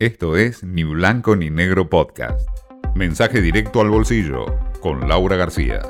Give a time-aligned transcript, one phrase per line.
[0.00, 2.48] Esto es Ni Blanco ni Negro Podcast.
[2.94, 4.46] Mensaje directo al bolsillo
[4.80, 5.80] con Laura García.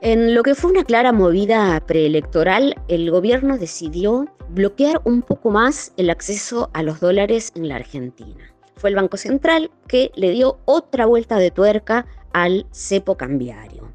[0.00, 5.92] En lo que fue una clara movida preelectoral, el gobierno decidió bloquear un poco más
[5.96, 8.54] el acceso a los dólares en la Argentina.
[8.76, 13.90] Fue el Banco Central que le dio otra vuelta de tuerca al cepo cambiario.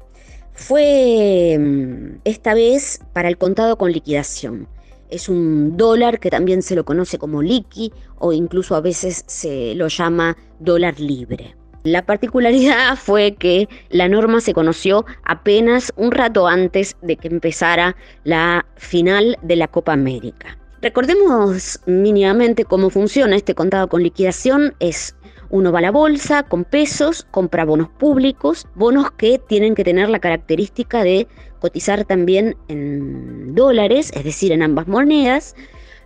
[0.52, 4.68] Fue mm, esta vez para el contado con liquidación
[5.10, 9.74] es un dólar que también se lo conoce como liqui o incluso a veces se
[9.74, 11.56] lo llama dólar libre.
[11.84, 17.96] La particularidad fue que la norma se conoció apenas un rato antes de que empezara
[18.24, 20.58] la final de la Copa América.
[20.80, 24.74] Recordemos mínimamente cómo funciona este contado con liquidación.
[24.80, 25.14] Es
[25.54, 30.08] uno va a la bolsa con pesos, compra bonos públicos, bonos que tienen que tener
[30.08, 31.28] la característica de
[31.60, 35.54] cotizar también en dólares, es decir, en ambas monedas,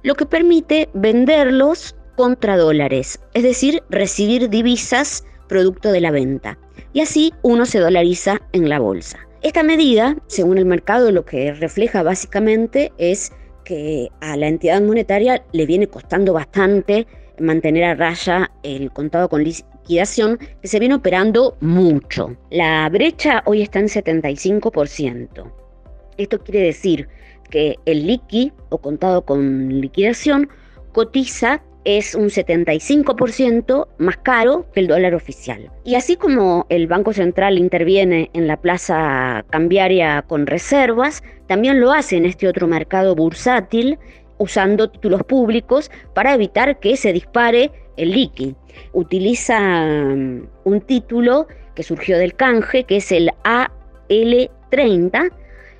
[0.03, 6.59] lo que permite venderlos contra dólares, es decir, recibir divisas producto de la venta.
[6.93, 9.19] Y así uno se dolariza en la bolsa.
[9.41, 13.33] Esta medida, según el mercado, lo que refleja básicamente es
[13.65, 17.07] que a la entidad monetaria le viene costando bastante
[17.41, 22.37] mantener a raya el contado con liquidación que se viene operando mucho.
[22.51, 25.53] La brecha hoy está en 75%.
[26.17, 27.09] Esto quiere decir
[27.51, 30.49] que el liqui o contado con liquidación
[30.93, 35.71] cotiza es un 75% más caro que el dólar oficial.
[35.85, 41.93] Y así como el Banco Central interviene en la plaza cambiaria con reservas, también lo
[41.93, 43.99] hace en este otro mercado bursátil
[44.39, 48.55] usando títulos públicos para evitar que se dispare el liqui.
[48.93, 55.33] Utiliza mm, un título que surgió del canje, que es el AL30,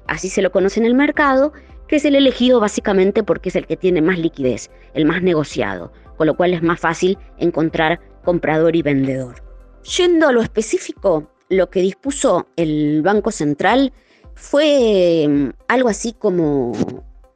[0.07, 1.53] así se lo conoce en el mercado,
[1.87, 5.93] que es el elegido básicamente porque es el que tiene más liquidez, el más negociado,
[6.17, 9.43] con lo cual es más fácil encontrar comprador y vendedor.
[9.97, 13.93] Yendo a lo específico, lo que dispuso el Banco Central
[14.35, 16.73] fue mm, algo así como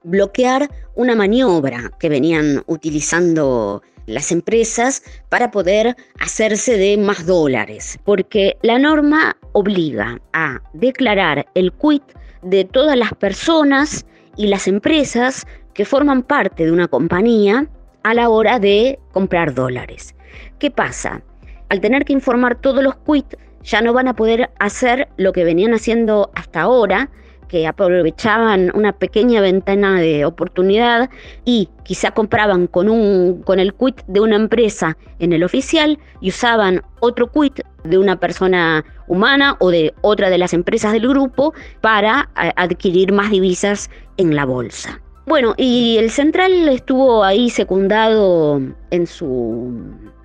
[0.05, 8.57] bloquear una maniobra que venían utilizando las empresas para poder hacerse de más dólares, porque
[8.63, 12.03] la norma obliga a declarar el quit
[12.43, 14.05] de todas las personas
[14.37, 17.69] y las empresas que forman parte de una compañía
[18.03, 20.15] a la hora de comprar dólares.
[20.59, 21.23] ¿Qué pasa?
[21.69, 25.45] Al tener que informar todos los quits, ya no van a poder hacer lo que
[25.45, 27.11] venían haciendo hasta ahora,
[27.53, 31.11] que aprovechaban una pequeña ventana de oportunidad
[31.45, 36.31] y quizá compraban con, un, con el quit de una empresa en el oficial y
[36.31, 41.53] usaban otro quit de una persona humana o de otra de las empresas del grupo
[41.83, 45.03] para adquirir más divisas en la bolsa.
[45.27, 49.79] Bueno, y el central estuvo ahí secundado en su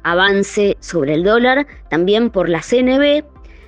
[0.03, 3.25] avance sobre el dólar también por la CNB.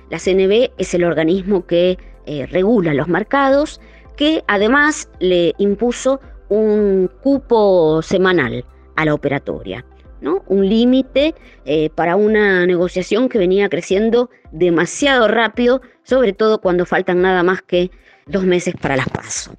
[0.08, 1.98] La CNB es el organismo que
[2.30, 3.80] eh, regula los mercados,
[4.16, 8.64] que además le impuso un cupo semanal
[8.94, 9.84] a la operatoria,
[10.20, 10.44] ¿no?
[10.46, 17.20] un límite eh, para una negociación que venía creciendo demasiado rápido, sobre todo cuando faltan
[17.20, 17.90] nada más que
[18.26, 19.52] dos meses para las pasos.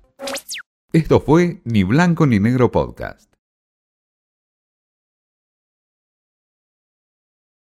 [0.93, 3.30] Esto fue Ni Blanco ni Negro Podcast.